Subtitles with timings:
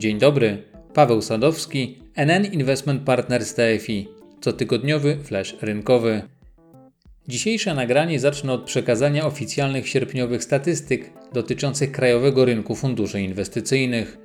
[0.00, 0.62] Dzień dobry,
[0.94, 4.08] Paweł Sadowski, NN Investment Partners TFI,
[4.40, 6.22] cotygodniowy flash rynkowy.
[7.28, 14.18] Dzisiejsze nagranie zacznę od przekazania oficjalnych sierpniowych statystyk dotyczących krajowego rynku funduszy inwestycyjnych.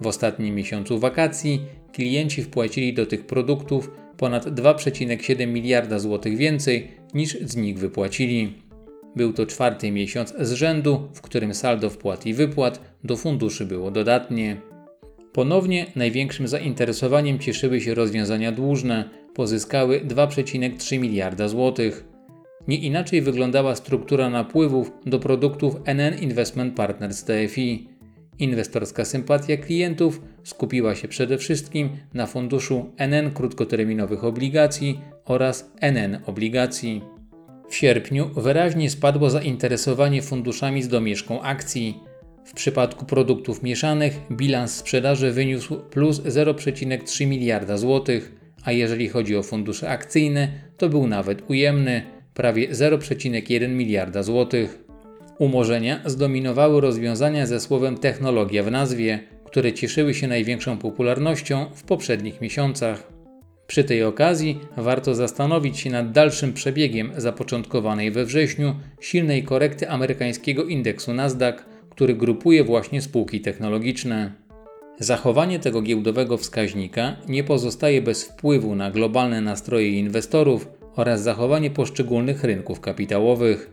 [0.00, 1.60] W ostatnim miesiącu wakacji
[1.92, 8.52] klienci wpłacili do tych produktów ponad 2,7 miliarda złotych więcej niż z nich wypłacili.
[9.16, 13.90] Był to czwarty miesiąc z rzędu, w którym saldo wpłat i wypłat do funduszy było
[13.90, 14.70] dodatnie.
[15.32, 22.04] Ponownie największym zainteresowaniem cieszyły się rozwiązania dłużne, pozyskały 2,3 miliarda złotych.
[22.68, 27.88] Nie inaczej wyglądała struktura napływów do produktów NN Investment Partners TFI.
[28.38, 37.02] Inwestorska sympatia klientów skupiła się przede wszystkim na funduszu NN krótkoterminowych obligacji oraz NN obligacji.
[37.68, 42.09] W sierpniu wyraźnie spadło zainteresowanie funduszami z domieszką akcji.
[42.44, 48.32] W przypadku produktów mieszanych bilans sprzedaży wyniósł plus 0,3 miliarda złotych,
[48.64, 52.02] a jeżeli chodzi o fundusze akcyjne, to był nawet ujemny
[52.34, 54.78] prawie 0,1 miliarda złotych.
[55.38, 62.40] Umorzenia zdominowały rozwiązania ze słowem technologia w nazwie, które cieszyły się największą popularnością w poprzednich
[62.40, 63.12] miesiącach.
[63.66, 70.64] Przy tej okazji warto zastanowić się nad dalszym przebiegiem zapoczątkowanej we wrześniu silnej korekty amerykańskiego
[70.64, 74.32] indeksu Nasdaq, który grupuje właśnie spółki technologiczne.
[74.98, 82.44] Zachowanie tego giełdowego wskaźnika nie pozostaje bez wpływu na globalne nastroje inwestorów oraz zachowanie poszczególnych
[82.44, 83.70] rynków kapitałowych.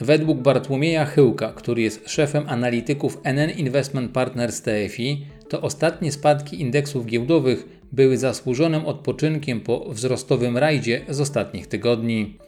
[0.00, 7.06] Według Bartłomieja Chyłka, który jest szefem analityków NN Investment Partners TFI, to ostatnie spadki indeksów
[7.06, 12.38] giełdowych były zasłużonym odpoczynkiem po wzrostowym rajdzie z ostatnich tygodni.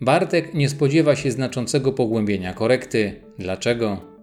[0.00, 3.20] Bartek nie spodziewa się znaczącego pogłębienia korekty.
[3.38, 4.13] Dlaczego?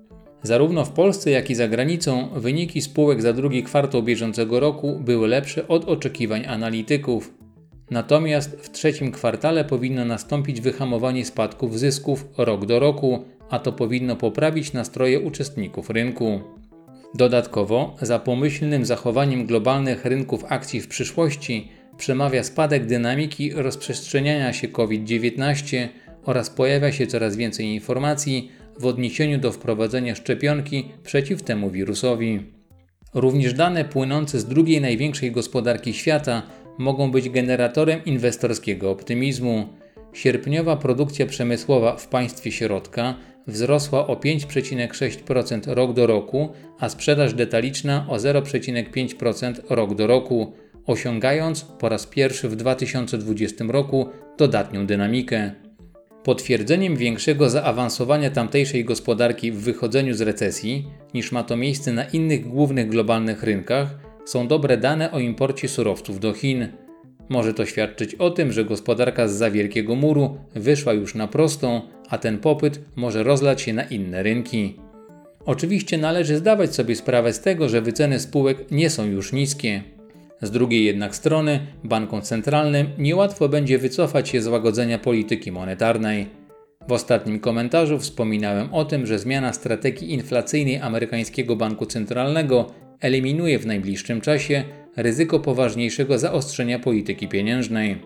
[0.44, 5.28] Zarówno w Polsce, jak i za granicą wyniki spółek za drugi kwartał bieżącego roku były
[5.28, 7.34] lepsze od oczekiwań analityków.
[7.91, 14.16] Natomiast w trzecim kwartale powinno nastąpić wyhamowanie spadków zysków rok do roku, a to powinno
[14.16, 16.41] poprawić nastroje uczestników rynku.
[17.16, 25.88] Dodatkowo, za pomyślnym zachowaniem globalnych rynków akcji w przyszłości przemawia spadek dynamiki rozprzestrzeniania się COVID-19
[26.25, 32.40] oraz pojawia się coraz więcej informacji w odniesieniu do wprowadzenia szczepionki przeciw temu wirusowi.
[33.14, 36.44] Również dane płynące z drugiej największej gospodarki świata
[36.78, 39.68] mogą być generatorem inwestorskiego optymizmu.
[40.14, 43.16] Sierpniowa produkcja przemysłowa w państwie środka
[43.48, 46.50] wzrosła o 5,6% rok do roku,
[46.80, 50.54] a sprzedaż detaliczna o 0,5% rok do roku,
[50.86, 55.52] osiągając po raz pierwszy w 2020 roku dodatnią dynamikę.
[56.24, 62.48] Potwierdzeniem większego zaawansowania tamtejszej gospodarki w wychodzeniu z recesji, niż ma to miejsce na innych
[62.48, 66.68] głównych globalnych rynkach, są dobre dane o imporcie surowców do Chin.
[67.30, 71.81] Może to świadczyć o tym, że gospodarka z za wielkiego muru wyszła już na prostą,
[72.10, 74.80] a ten popyt może rozlać się na inne rynki.
[75.46, 79.84] Oczywiście należy zdawać sobie sprawę z tego, że wyceny spółek nie są już niskie.
[80.41, 86.28] Z drugiej jednak strony, bankom centralnym niełatwo będzie wycofać się z łagodzenia polityki monetarnej.
[86.88, 93.66] W ostatnim komentarzu wspominałem o tym, że zmiana strategii inflacyjnej amerykańskiego banku centralnego eliminuje w
[93.66, 94.63] najbliższym czasie
[94.97, 98.01] ryzyko poważniejszego zaostrzenia polityki pieniężnej.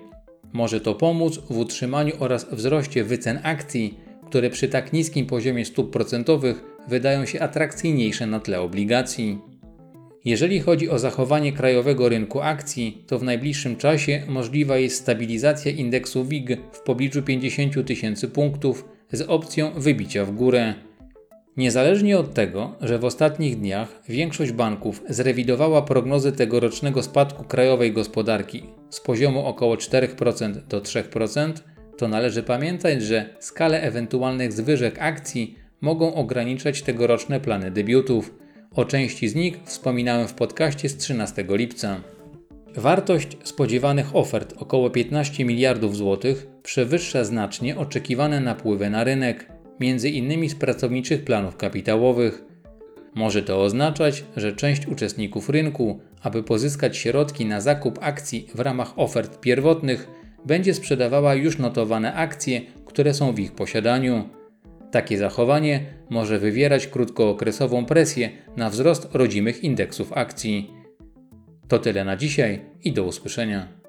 [0.53, 5.91] Może to pomóc w utrzymaniu oraz wzroście wycen akcji, które przy tak niskim poziomie stóp
[5.91, 9.37] procentowych wydają się atrakcyjniejsze na tle obligacji.
[10.25, 16.25] Jeżeli chodzi o zachowanie krajowego rynku akcji, to w najbliższym czasie możliwa jest stabilizacja indeksu
[16.25, 20.73] WIG w pobliżu 50 tysięcy punktów z opcją wybicia w górę.
[21.57, 28.63] Niezależnie od tego, że w ostatnich dniach większość banków zrewidowała prognozy tegorocznego spadku krajowej gospodarki
[28.89, 31.53] z poziomu około 4% do 3%,
[31.97, 38.44] to należy pamiętać, że skalę ewentualnych zwyżek akcji mogą ograniczać tegoroczne plany debiutów.
[38.75, 42.01] O części z nich wspominałem w podcaście z 13 lipca.
[42.75, 50.49] Wartość spodziewanych ofert około 15 miliardów złotych przewyższa znacznie oczekiwane napływy na rynek między innymi
[50.49, 52.43] z pracowniczych planów kapitałowych.
[53.13, 58.99] Może to oznaczać, że część uczestników rynku, aby pozyskać środki na zakup akcji w ramach
[58.99, 60.07] ofert pierwotnych,
[60.45, 64.29] będzie sprzedawała już notowane akcje, które są w ich posiadaniu.
[64.95, 70.71] Takie zachowanie może wywierać krótkookresową presję na wzrost rodzimych indeksów akcji.
[71.67, 73.84] To tyle na dzisiaj i do usłyszenia.